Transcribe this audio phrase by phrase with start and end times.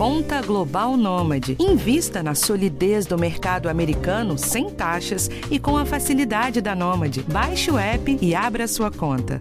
[0.00, 1.58] Conta Global Nômade.
[1.60, 7.22] Invista na solidez do mercado americano sem taxas e com a facilidade da Nômade.
[7.24, 9.38] Baixe o app e abra sua conta.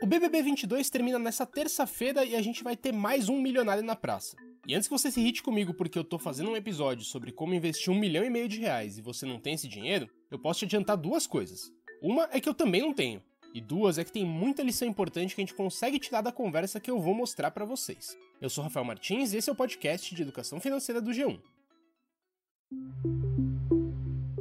[0.00, 3.96] O BBB 22 termina nessa terça-feira e a gente vai ter mais um milionário na
[3.96, 4.36] praça.
[4.68, 7.54] E antes que você se irrite comigo porque eu tô fazendo um episódio sobre como
[7.54, 10.60] investir um milhão e meio de reais e você não tem esse dinheiro, eu posso
[10.60, 11.72] te adiantar duas coisas.
[12.02, 13.22] Uma é que eu também não tenho,
[13.54, 16.78] e duas é que tem muita lição importante que a gente consegue tirar da conversa
[16.78, 18.16] que eu vou mostrar para vocês.
[18.40, 21.40] Eu sou Rafael Martins e esse é o podcast de educação financeira do G1.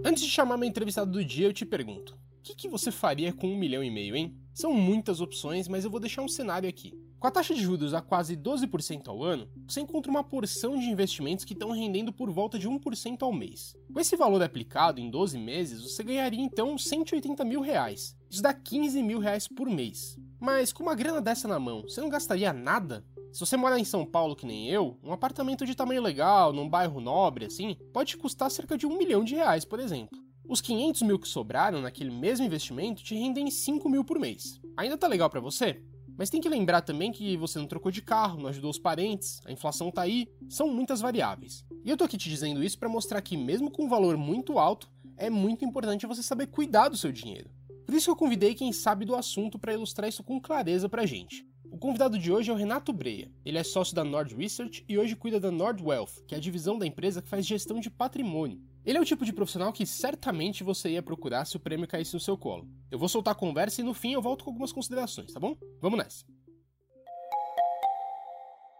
[0.04, 3.32] Antes de chamar meu entrevistado do dia, eu te pergunto: o que, que você faria
[3.32, 4.38] com um milhão e meio, hein?
[4.54, 6.94] São muitas opções, mas eu vou deixar um cenário aqui.
[7.20, 10.86] Com a taxa de juros a quase 12% ao ano, você encontra uma porção de
[10.86, 13.76] investimentos que estão rendendo por volta de 1% ao mês.
[13.92, 18.16] Com esse valor aplicado em 12 meses, você ganharia então 180 mil reais.
[18.30, 20.18] Isso dá 15 mil reais por mês.
[20.40, 23.04] Mas com uma grana dessa na mão, você não gastaria nada?
[23.32, 26.70] Se você mora em São Paulo que nem eu, um apartamento de tamanho legal, num
[26.70, 30.18] bairro nobre assim, pode custar cerca de um milhão de reais, por exemplo.
[30.48, 34.62] Os 500 mil que sobraram naquele mesmo investimento te rendem 5 mil por mês.
[34.78, 35.82] Ainda tá legal para você?
[36.18, 39.42] Mas tem que lembrar também que você não trocou de carro, não ajudou os parentes,
[39.46, 41.66] a inflação tá aí, são muitas variáveis.
[41.84, 44.58] E eu tô aqui te dizendo isso para mostrar que mesmo com um valor muito
[44.58, 47.50] alto, é muito importante você saber cuidar do seu dinheiro.
[47.86, 51.06] Por isso que eu convidei quem sabe do assunto para ilustrar isso com clareza pra
[51.06, 51.46] gente.
[51.72, 53.30] O convidado de hoje é o Renato Breia.
[53.44, 56.42] Ele é sócio da Nord Research e hoje cuida da Nord Wealth, que é a
[56.42, 58.62] divisão da empresa que faz gestão de patrimônio.
[58.86, 62.14] Ele é o tipo de profissional que certamente você ia procurar se o prêmio caísse
[62.14, 62.70] no seu colo.
[62.92, 65.58] Eu vou soltar a conversa e no fim eu volto com algumas considerações, tá bom?
[65.82, 66.24] Vamos nessa.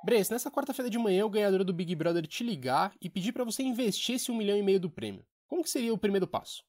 [0.06, 3.44] Bress, nessa quarta-feira de manhã o ganhador do Big Brother te ligar e pedir para
[3.44, 5.26] você investir esse um milhão e meio do prêmio.
[5.48, 6.64] Como que seria o primeiro passo?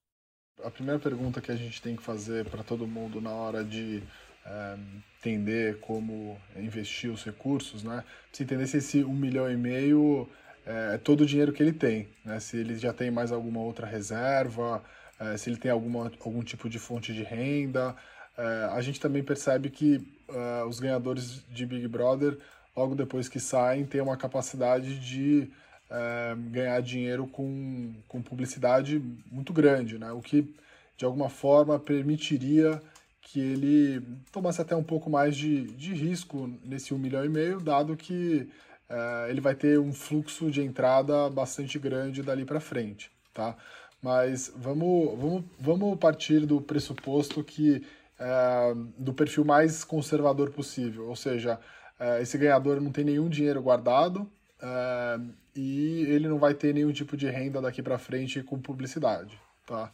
[0.65, 4.03] A primeira pergunta que a gente tem que fazer para todo mundo na hora de
[4.47, 4.79] é,
[5.19, 8.03] entender como investir os recursos, né?
[8.29, 10.27] Precisa entender se esse um milhão e meio
[10.67, 12.41] é, todo o dinheiro que ele tem, né?
[12.41, 14.83] Se ele já tem mais alguma outra reserva,
[15.19, 17.95] é, se ele tem alguma, algum tipo de fonte de renda.
[18.37, 22.37] É, a gente também percebe que é, os ganhadores de Big Brother,
[22.77, 25.49] logo depois que saem, têm uma capacidade de
[25.89, 29.01] é, ganhar dinheiro com, com publicidade
[29.31, 30.11] muito grande, né?
[30.13, 30.53] O que
[30.97, 32.83] de alguma forma permitiria
[33.21, 34.03] que ele
[34.33, 38.49] tomasse até um pouco mais de, de risco nesse 1 milhão e meio, dado que
[38.89, 43.57] é, ele vai ter um fluxo de entrada bastante grande dali para frente, tá?
[44.03, 47.85] Mas vamos, vamos, vamos partir do pressuposto que
[48.19, 51.59] é, do perfil mais conservador possível, ou seja,
[51.99, 54.31] é, esse ganhador não tem nenhum dinheiro guardado
[54.63, 55.21] é,
[55.55, 59.91] e ele não vai ter nenhum tipo de renda daqui para frente com publicidade, tá?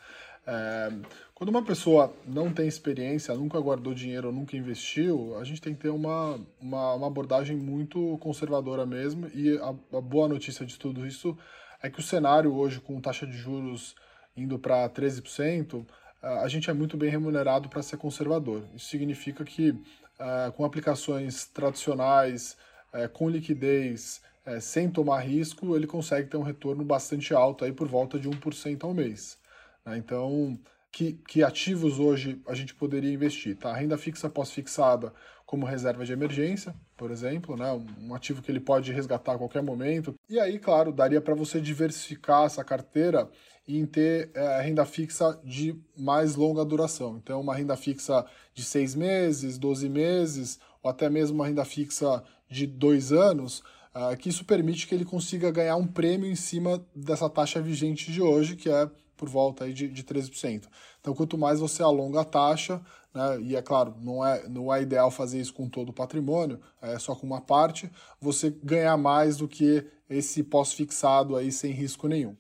[0.47, 0.93] É,
[1.35, 5.83] quando uma pessoa não tem experiência, nunca guardou dinheiro, nunca investiu, a gente tem que
[5.83, 9.29] ter uma, uma, uma abordagem muito conservadora mesmo.
[9.35, 11.37] E a, a, boa notícia de tudo isso
[11.83, 13.95] é que o cenário hoje, com taxa de juros
[14.37, 15.85] indo para 13%,
[16.23, 18.63] a gente é muito bem remunerado para ser conservador.
[18.75, 19.75] Isso significa que
[20.19, 22.57] é, com aplicações tradicionais,
[22.93, 27.73] é, com liquidez, é, sem tomar risco, ele consegue ter um retorno bastante alto, aí
[27.73, 29.37] por volta de 1% ao mês.
[29.85, 29.99] Né?
[29.99, 30.59] Então,
[30.91, 33.57] que, que, ativos hoje a gente poderia investir?
[33.57, 33.73] Tá?
[33.75, 35.13] Renda fixa pós-fixada
[35.47, 37.71] como reserva de emergência, por exemplo, né?
[38.01, 40.15] um ativo que ele pode resgatar a qualquer momento.
[40.29, 43.29] E aí, claro, daria para você diversificar essa carteira
[43.67, 47.17] em ter é, renda fixa de mais longa duração.
[47.17, 52.23] Então, uma renda fixa de seis meses, 12 meses, ou até mesmo uma renda fixa
[52.49, 53.63] de dois anos,
[53.95, 58.13] uh, que isso permite que ele consiga ganhar um prêmio em cima dessa taxa vigente
[58.13, 58.91] de hoje, que é
[59.23, 60.67] por volta aí de, de 13%.
[61.01, 62.83] Então, quanto mais você alonga a taxa,
[63.15, 66.61] né, e é claro, não é, não é ideal fazer isso com todo o patrimônio,
[66.81, 67.89] é só com uma parte,
[68.21, 72.37] você ganhar mais do que esse pós-fixado aí sem risco nenhum.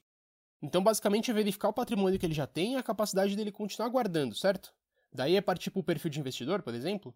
[0.60, 3.88] Então, basicamente, é verificar o patrimônio que ele já tem e a capacidade dele continuar
[3.88, 4.74] guardando, certo?
[5.12, 7.14] Daí é partir para o perfil de investidor, por exemplo?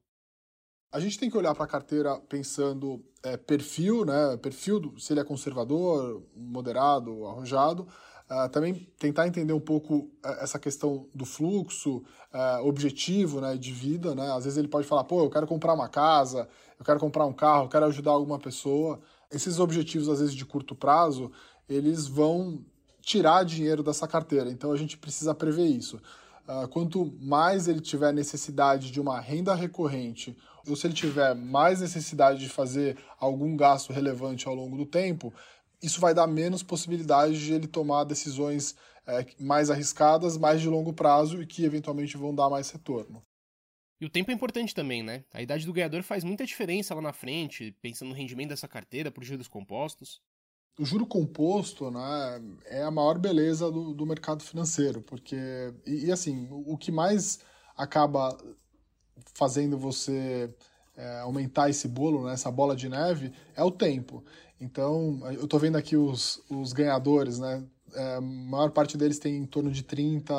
[0.92, 4.36] A gente tem que olhar para a carteira pensando é, perfil, né?
[4.36, 7.88] Perfil, do, se ele é conservador, moderado, arrojado,
[8.28, 12.02] Uh, também tentar entender um pouco uh, essa questão do fluxo,
[12.34, 14.16] uh, objetivo né, de vida.
[14.16, 14.28] Né?
[14.32, 17.32] Às vezes ele pode falar, pô, eu quero comprar uma casa, eu quero comprar um
[17.32, 19.00] carro, eu quero ajudar alguma pessoa.
[19.30, 21.30] Esses objetivos, às vezes, de curto prazo,
[21.68, 22.64] eles vão
[23.00, 24.50] tirar dinheiro dessa carteira.
[24.50, 26.00] Então a gente precisa prever isso.
[26.70, 30.36] quanto mais ele tiver necessidade de uma renda recorrente,
[30.68, 35.32] ou se ele tiver mais necessidade de fazer algum gasto relevante ao longo do tempo,
[35.82, 38.74] isso vai dar menos possibilidade de ele tomar decisões
[39.06, 43.22] é, mais arriscadas, mais de longo prazo e que eventualmente vão dar mais retorno.
[44.00, 45.24] E o tempo é importante também, né?
[45.32, 49.10] A idade do ganhador faz muita diferença lá na frente, pensando no rendimento dessa carteira
[49.10, 50.20] por juros compostos.
[50.78, 55.36] O juro composto né, é a maior beleza do, do mercado financeiro, porque.
[55.86, 57.40] E, e, assim, o que mais
[57.74, 58.36] acaba
[59.32, 60.54] fazendo você
[60.94, 64.22] é, aumentar esse bolo, né, essa bola de neve, é o tempo.
[64.60, 67.62] Então, eu estou vendo aqui os, os ganhadores, né?
[67.94, 70.34] É, a maior parte deles tem em torno de 30,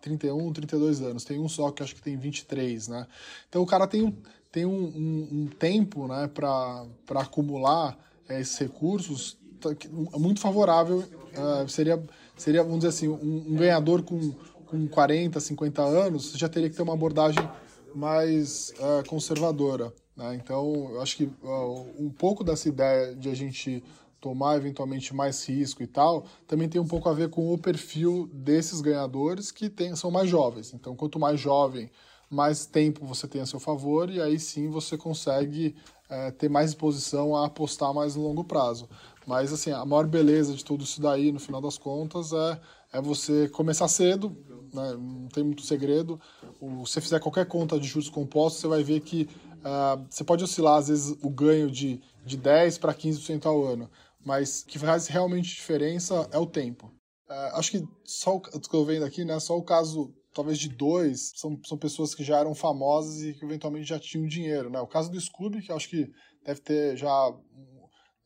[0.00, 1.24] 31, 32 anos.
[1.24, 3.06] Tem um só que acho que tem 23, né?
[3.48, 4.16] Então o cara tem,
[4.50, 6.86] tem um, um, um tempo né, para
[7.20, 7.98] acumular
[8.28, 9.70] é, esses recursos tá,
[10.18, 10.98] muito favorável.
[10.98, 12.02] Uh, seria,
[12.36, 14.32] seria, vamos dizer assim, um, um, ganhador com,
[14.66, 17.48] com 40, 50 anos já teria que ter uma abordagem
[17.94, 19.92] mais uh, conservadora.
[20.16, 20.34] Né?
[20.34, 23.82] Então, eu acho que uh, um pouco dessa ideia de a gente
[24.20, 28.30] tomar eventualmente mais risco e tal, também tem um pouco a ver com o perfil
[28.32, 30.72] desses ganhadores que tem, são mais jovens.
[30.72, 31.90] Então, quanto mais jovem,
[32.30, 35.74] mais tempo você tem a seu favor e aí sim você consegue
[36.08, 38.88] é, ter mais disposição a apostar mais no longo prazo.
[39.26, 42.60] Mas assim, a maior beleza de tudo isso daí, no final das contas, é,
[42.92, 44.36] é você começar cedo,
[44.72, 44.96] né?
[44.98, 46.20] não tem muito segredo.
[46.42, 49.28] Se você fizer qualquer conta de juros compostos, você vai ver que
[49.64, 53.90] uh, você pode oscilar, às vezes, o ganho de, de 10% para 15% ao ano
[54.24, 56.92] mas o que faz realmente diferença é o tempo.
[57.28, 60.58] É, acho que só o que eu estou vendo aqui, né, só o caso talvez
[60.58, 64.70] de dois são, são pessoas que já eram famosas e que eventualmente já tinham dinheiro,
[64.70, 64.80] né?
[64.80, 66.10] O caso do Scooby, que acho que
[66.42, 67.34] deve ter já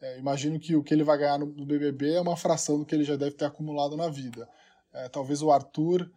[0.01, 2.85] é, imagino que o que ele vai ganhar no, no, BBB é uma fração do
[2.85, 4.49] que ele já deve ter acumulado na vida.
[4.93, 6.09] É, talvez o Arthur,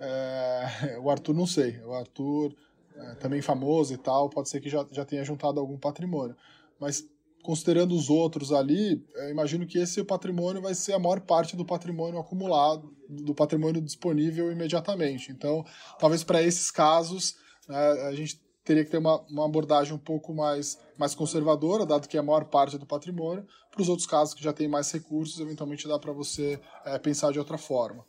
[0.00, 2.56] é, o Arthur não sei, o Arthur
[2.96, 6.36] é, também famoso e tal, pode ser que já, já tenha juntado algum patrimônio.
[6.80, 7.04] Mas
[7.42, 12.18] considerando os outros ali, imagino que esse patrimônio vai ser a maior parte do patrimônio
[12.18, 15.30] acumulado, do patrimônio disponível imediatamente.
[15.30, 15.64] Então,
[15.96, 17.36] talvez para esses casos,
[17.68, 17.78] né,
[18.08, 22.16] a gente teria que ter uma, uma abordagem um pouco mais, mais conservadora, dado que
[22.16, 23.46] é a maior parte do patrimônio.
[23.70, 27.30] Para os outros casos que já tem mais recursos, eventualmente dá para você é, pensar
[27.30, 28.04] de outra forma.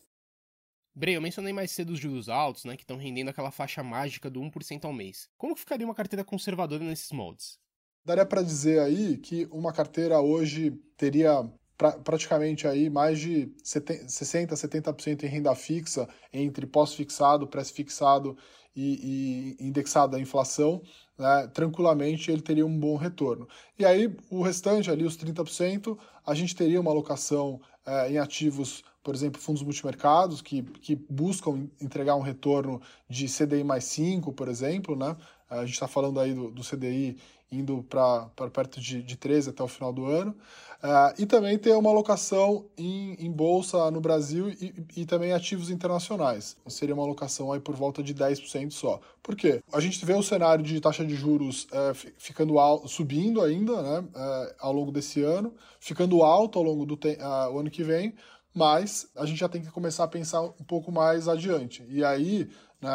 [0.97, 4.31] Bre, eu mencionei mais cedo os juros altos, né, que estão rendendo aquela faixa mágica
[4.31, 5.29] do 1% ao mês.
[5.37, 7.59] Como ficaria uma carteira conservadora nesses moldes?
[8.03, 11.47] daria para dizer aí que uma carteira hoje teria
[11.77, 18.37] pra, praticamente aí mais de 70, 60%, 70% em renda fixa, entre pós-fixado, pré-fixado
[18.75, 20.81] e, e, indexado à inflação,
[21.17, 23.47] né, tranquilamente ele teria um bom retorno.
[23.77, 25.95] E aí o restante ali, os 30%,
[26.25, 31.69] a gente teria uma alocação é, em ativos, por exemplo, fundos multimercados, que, que buscam
[31.79, 35.15] entregar um retorno de CDI mais 5, por exemplo, né?
[35.49, 37.15] A gente está falando aí do, do CDI
[37.49, 40.35] indo para perto de, de 13 até o final do ano.
[40.83, 45.69] Uh, e também ter uma alocação em, em bolsa no Brasil e, e, também ativos
[45.69, 46.57] internacionais.
[46.67, 48.99] Seria uma alocação aí por volta de 10% só.
[49.23, 49.61] Por quê?
[49.73, 52.55] A gente vê o cenário de taxa de juros uh, ficando
[52.87, 57.71] subindo ainda né, uh, ao longo desse ano, ficando alto ao longo do uh, ano
[57.71, 58.13] que vem,
[58.57, 61.85] mas a gente já tem que começar a pensar um pouco mais adiante.
[61.87, 62.49] E aí
[62.81, 62.89] né,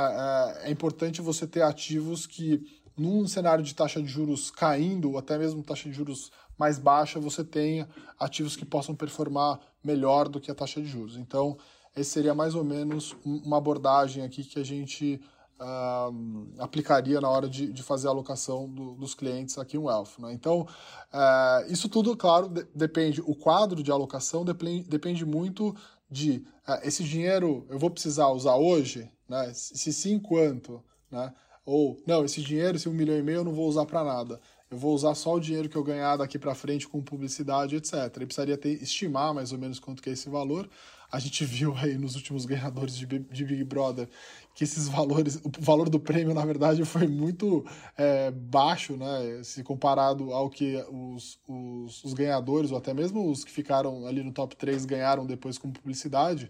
[0.64, 2.60] é importante você ter ativos que
[2.96, 7.18] num cenário de taxa de juros caindo, ou até mesmo taxa de juros mais baixa,
[7.18, 7.88] você tenha
[8.18, 11.16] ativos que possam performar melhor do que a taxa de juros.
[11.16, 11.56] Então,
[11.96, 15.20] esse seria mais ou menos uma abordagem aqui que a gente
[15.62, 20.18] uh, aplicaria na hora de, de fazer a alocação do, dos clientes aqui no Elf.
[20.18, 20.32] Né?
[20.32, 25.74] Então, uh, isso tudo, claro, de, depende, o quadro de alocação depende, depende muito
[26.10, 29.52] de uh, esse dinheiro eu vou precisar usar hoje, né?
[29.54, 31.32] se sim, quanto, né?
[31.64, 34.40] Ou, não, esse dinheiro, esse um milhão e meio, eu não vou usar para nada.
[34.72, 37.92] Eu vou usar só o dinheiro que eu ganhar daqui para frente com publicidade, etc.
[37.92, 40.66] Eu precisaria ter, estimar mais ou menos quanto que é esse valor.
[41.10, 44.08] A gente viu aí nos últimos ganhadores de, de Big Brother
[44.54, 47.66] que esses valores, o valor do prêmio, na verdade, foi muito
[47.98, 49.42] é, baixo, né?
[49.44, 54.22] Se comparado ao que os, os, os, ganhadores, ou até mesmo os que ficaram ali
[54.22, 56.48] no top 3 ganharam depois com publicidade.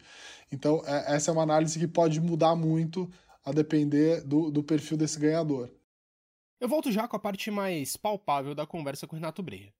[0.52, 3.10] Então, é, essa é uma análise que pode mudar muito
[3.44, 5.68] a depender do, do perfil desse ganhador.
[6.62, 9.74] Eu volto já com a parte mais palpável da conversa com Renato Breia.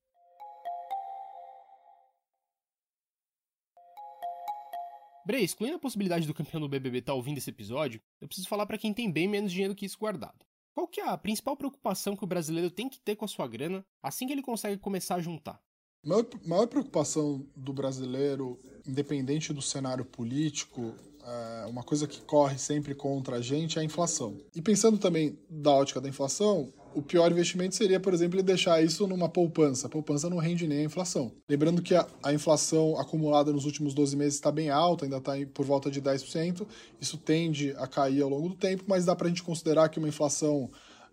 [5.25, 8.49] Breia, excluindo a possibilidade do campeão do BBB estar tá ouvindo esse episódio, eu preciso
[8.49, 10.45] falar para quem tem bem menos dinheiro que isso guardado.
[10.73, 13.47] Qual que é a principal preocupação que o brasileiro tem que ter com a sua
[13.47, 15.63] grana assim que ele consegue começar a juntar?
[16.03, 20.93] A maior, maior preocupação do brasileiro, independente do cenário político,
[21.25, 24.37] é, uma coisa que corre sempre contra a gente é a inflação.
[24.55, 29.07] E pensando também da ótica da inflação, o pior investimento seria, por exemplo, deixar isso
[29.07, 29.87] numa poupança.
[29.87, 31.31] A poupança não rende nem a inflação.
[31.49, 35.33] Lembrando que a, a inflação acumulada nos últimos 12 meses está bem alta, ainda está
[35.53, 36.67] por volta de 10%.
[36.99, 39.99] Isso tende a cair ao longo do tempo, mas dá para a gente considerar que
[39.99, 40.65] uma inflação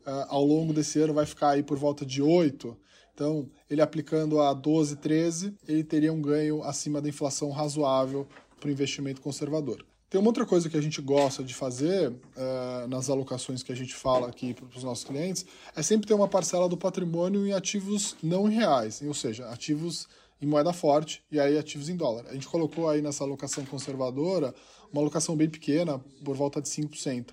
[0.07, 2.77] uh, ao longo desse ano vai ficar aí por volta de 8%.
[3.15, 8.27] Então, ele aplicando a 12, 13, ele teria um ganho acima da inflação razoável
[8.59, 9.85] para o investimento conservador.
[10.11, 13.77] Tem uma outra coisa que a gente gosta de fazer uh, nas alocações que a
[13.77, 17.53] gente fala aqui para os nossos clientes é sempre ter uma parcela do patrimônio em
[17.53, 20.09] ativos não reais, ou seja, ativos
[20.43, 22.27] em moeda forte e aí ativos em dólar.
[22.29, 24.53] A gente colocou aí nessa alocação conservadora
[24.93, 27.29] uma alocação bem pequena, por volta de 5%,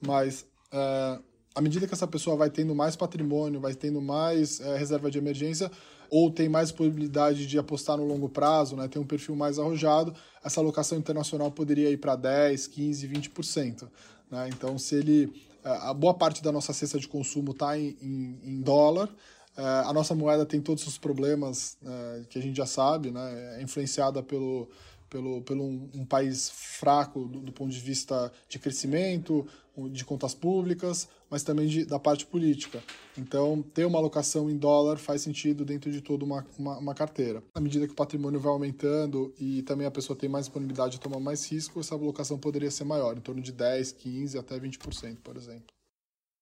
[0.00, 1.22] mas uh,
[1.54, 5.18] à medida que essa pessoa vai tendo mais patrimônio, vai tendo mais uh, reserva de
[5.18, 5.70] emergência,
[6.12, 10.14] ou tem mais possibilidade de apostar no longo prazo, né, tem um perfil mais arrojado,
[10.44, 13.88] essa alocação internacional poderia ir para 10, 15, 20%.
[14.30, 14.50] Né?
[14.50, 15.32] Então, se ele.
[15.64, 19.08] Eh, a boa parte da nossa cesta de consumo está em, em, em, dólar,
[19.56, 23.56] eh, a nossa moeda tem todos os problemas eh, que a gente já sabe, né?
[23.58, 24.68] é influenciada pelo,
[25.08, 29.46] pelo, pelo um, um país fraco do, do, ponto de vista de crescimento,
[29.90, 32.82] de contas públicas, mas também de, da parte política.
[33.16, 37.42] Então, ter uma alocação em dólar faz sentido dentro de toda uma, uma, uma, carteira.
[37.54, 41.00] À medida que o patrimônio vai aumentando e também a pessoa tem mais disponibilidade de
[41.00, 45.20] tomar mais risco, essa alocação poderia ser maior, em torno de 10, 15 até 20%,
[45.22, 45.64] por exemplo.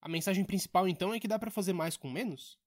[0.02, 2.58] A mensagem principal, então, é que dá para fazer mais com menos?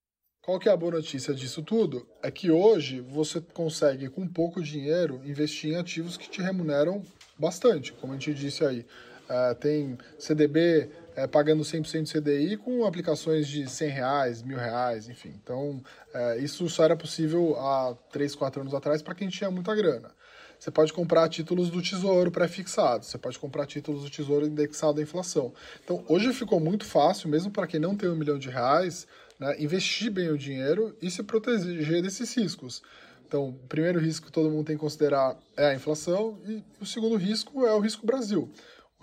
[0.42, 2.08] Qual que é a boa notícia disso tudo?
[2.22, 7.04] É que hoje você consegue, com pouco dinheiro, investir em ativos que te remuneram
[7.38, 8.86] bastante, como a gente disse aí.
[9.30, 15.34] É, tem CDB é, pagando 100% CDI com aplicações de 100 reais, mil reais, enfim.
[15.44, 15.82] Então,
[16.14, 20.12] é, isso só era possível há 3, 4 anos atrás para quem tinha muita grana.
[20.60, 25.04] Você pode comprar títulos do Tesouro pré-fixados, você pode comprar títulos do Tesouro indexado à
[25.04, 25.54] inflação.
[25.84, 29.06] Então, hoje ficou muito fácil, mesmo para quem não tem um milhão de reais,
[29.38, 32.82] né, investir bem o dinheiro e se proteger desses riscos.
[33.28, 36.86] Então, o primeiro risco que todo mundo tem que considerar é a inflação e o
[36.86, 38.50] segundo risco é o risco Brasil.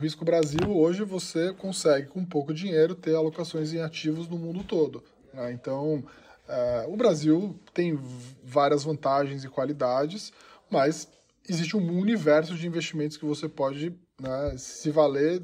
[0.00, 4.64] O risco Brasil, hoje, você consegue, com pouco dinheiro, ter alocações em ativos no mundo
[4.64, 5.04] todo.
[5.30, 5.52] Né?
[5.52, 6.02] Então,
[6.48, 8.00] é, o Brasil tem
[8.42, 10.32] várias vantagens e qualidades,
[10.70, 11.06] mas
[11.46, 15.42] existe um universo de investimentos que você pode né, se valer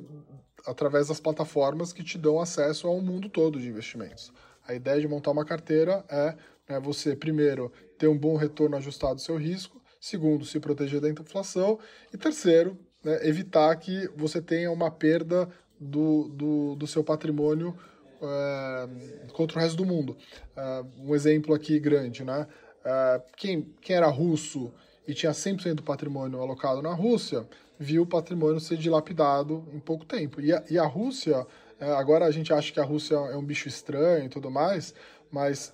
[0.67, 4.33] através das plataformas que te dão acesso ao mundo todo de investimentos.
[4.67, 6.35] A ideia de montar uma carteira é
[6.67, 11.11] né, você, primeiro, ter um bom retorno ajustado ao seu risco, segundo, se proteger da
[11.11, 11.79] inflação,
[12.11, 15.49] e terceiro, né, evitar que você tenha uma perda
[15.79, 17.79] do, do, do seu patrimônio
[18.21, 18.89] é,
[19.33, 20.17] contra o resto do mundo.
[20.57, 22.49] É, um exemplo aqui grande, né?
[22.85, 24.73] É, quem, quem era russo
[25.07, 27.47] e tinha 100% do patrimônio alocado na Rússia,
[27.79, 30.41] viu o patrimônio ser dilapidado em pouco tempo.
[30.41, 31.47] E a, e a Rússia
[31.79, 34.93] agora a gente acha que a Rússia é um bicho estranho e tudo mais,
[35.31, 35.73] mas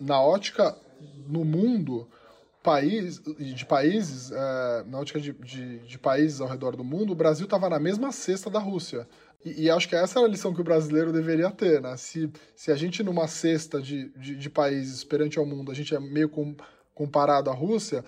[0.00, 0.76] na ótica
[1.28, 2.08] no mundo,
[2.62, 7.16] país, de países, é, na ótica de, de, de, países ao redor do mundo, o
[7.16, 9.06] Brasil estava na mesma cesta da Rússia.
[9.44, 11.96] E, e, acho que essa era a lição que o brasileiro deveria ter, né?
[11.96, 15.94] Se, se a gente, numa cesta de, de, de países perante ao mundo, a gente
[15.94, 16.54] é meio com,
[16.94, 18.04] comparado à Rússia,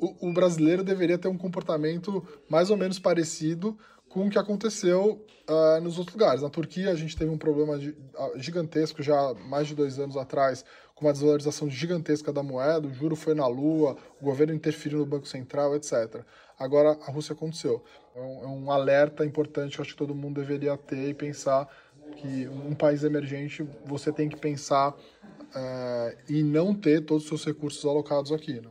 [0.00, 3.78] o, o brasileiro deveria ter um comportamento mais ou menos parecido
[4.10, 6.42] com o que aconteceu uh, nos outros lugares.
[6.42, 10.16] Na Turquia, a gente teve um problema de, uh, gigantesco já mais de dois anos
[10.16, 10.64] atrás,
[10.96, 15.06] com uma desvalorização gigantesca da moeda, o juro foi na lua, o governo interferiu no
[15.06, 16.22] Banco Central, etc.
[16.58, 17.82] Agora, a Rússia aconteceu.
[18.14, 21.14] É um, é um alerta importante que eu acho que todo mundo deveria ter e
[21.14, 21.68] pensar
[22.16, 27.44] que um país emergente você tem que pensar uh, e não ter todos os seus
[27.44, 28.60] recursos alocados aqui.
[28.60, 28.68] Né?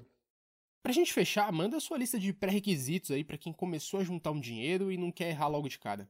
[0.81, 4.31] Pra gente fechar, manda a sua lista de pré-requisitos aí para quem começou a juntar
[4.31, 6.07] um dinheiro e não quer errar logo de cara.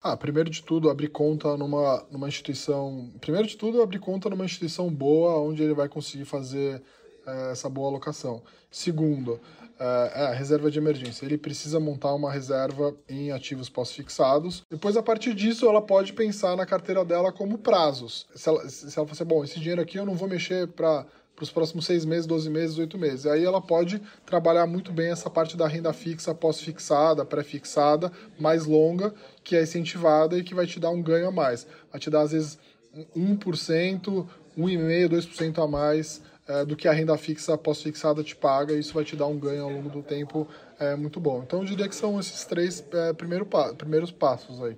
[0.00, 3.12] Ah, primeiro de tudo, abrir conta numa, numa instituição.
[3.20, 6.82] Primeiro de tudo, abrir conta numa instituição boa, onde ele vai conseguir fazer
[7.26, 8.42] é, essa boa alocação.
[8.70, 9.40] Segundo,
[9.78, 11.24] é, é, a reserva de emergência.
[11.24, 14.62] Ele precisa montar uma reserva em ativos pós-fixados.
[14.70, 18.26] Depois, a partir disso, ela pode pensar na carteira dela como prazos.
[18.34, 21.06] Se ela, se ela assim, bom, esse dinheiro aqui eu não vou mexer para
[21.38, 23.24] para os próximos seis meses, 12 meses, oito meses.
[23.24, 29.14] Aí ela pode trabalhar muito bem essa parte da renda fixa, pós-fixada, pré-fixada, mais longa,
[29.44, 31.64] que é incentivada e que vai te dar um ganho a mais.
[31.92, 32.58] Vai te dar, às vezes,
[33.16, 34.26] 1%,
[34.58, 38.92] 1,5%, 2% a mais é, do que a renda fixa pós-fixada te paga, e isso
[38.92, 40.48] vai te dar um ganho ao longo do tempo
[40.80, 41.44] é, muito bom.
[41.44, 44.76] Então eu diria que são esses três é, primeiro pa primeiros passos aí.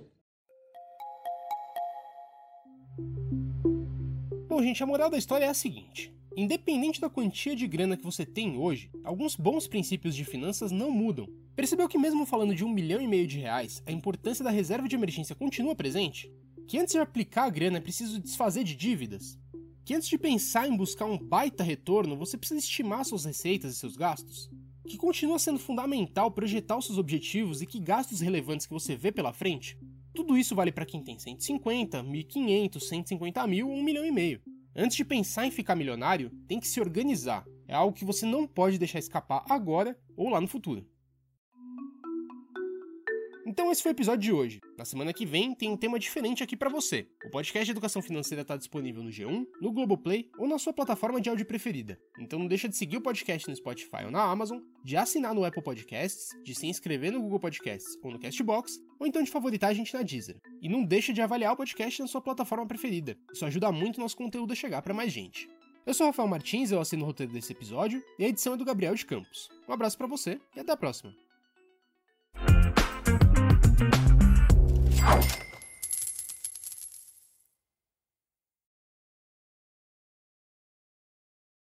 [4.47, 6.20] Bom, gente, a moral da história é a seguinte.
[6.35, 10.89] Independente da quantia de grana que você tem hoje, alguns bons princípios de finanças não
[10.89, 11.27] mudam.
[11.55, 14.87] Percebeu que mesmo falando de um milhão e meio de reais, a importância da reserva
[14.87, 16.31] de emergência continua presente?
[16.69, 19.37] Que antes de aplicar a grana é preciso desfazer de dívidas?
[19.83, 23.77] Que antes de pensar em buscar um baita retorno, você precisa estimar suas receitas e
[23.77, 24.49] seus gastos?
[24.87, 29.11] Que continua sendo fundamental projetar os seus objetivos e que gastos relevantes que você vê
[29.11, 29.77] pela frente?
[30.13, 34.41] Tudo isso vale para quem tem 150, 1.500, 150 mil ou 1 milhão e meio.
[34.75, 37.45] Antes de pensar em ficar milionário, tem que se organizar.
[37.67, 40.85] É algo que você não pode deixar escapar agora ou lá no futuro.
[43.45, 44.59] Então esse foi o episódio de hoje.
[44.77, 47.07] Na semana que vem tem um tema diferente aqui para você.
[47.25, 51.19] O podcast de Educação Financeira está disponível no G1, no Globoplay ou na sua plataforma
[51.19, 51.99] de áudio preferida.
[52.19, 55.43] Então não deixa de seguir o podcast no Spotify ou na Amazon, de assinar no
[55.43, 59.71] Apple Podcasts, de se inscrever no Google Podcasts ou no Castbox, ou então de favoritar
[59.71, 60.39] a gente na Deezer.
[60.61, 63.17] E não deixa de avaliar o podcast na sua plataforma preferida.
[63.33, 65.49] Isso ajuda muito o nosso conteúdo a chegar para mais gente.
[65.83, 68.65] Eu sou Rafael Martins, eu assino o roteiro desse episódio, e a edição é do
[68.65, 69.49] Gabriel de Campos.
[69.67, 71.11] Um abraço para você e até a próxima.
[73.81, 75.50] you